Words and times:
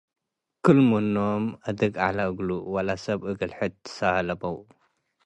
ወክል-ምኖ'ም 0.57 1.43
አድግ 1.69 1.93
ዐለ 2.05 2.17
እሉ፡ 2.29 2.49
ወለሰብ 2.73 3.19
እግል 3.29 3.51
ሕድ 3.57 3.73
ትሳለመው። 3.83 4.57